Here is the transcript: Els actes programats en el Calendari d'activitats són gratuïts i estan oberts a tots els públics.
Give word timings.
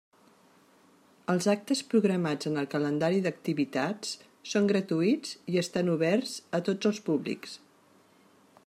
Els 1.33 1.47
actes 1.51 1.83
programats 1.91 2.49
en 2.51 2.57
el 2.61 2.69
Calendari 2.71 3.21
d'activitats 3.27 4.15
són 4.55 4.71
gratuïts 4.73 5.37
i 5.53 5.63
estan 5.65 5.95
oberts 5.99 6.35
a 6.61 6.65
tots 6.71 6.93
els 6.93 7.05
públics. 7.13 7.57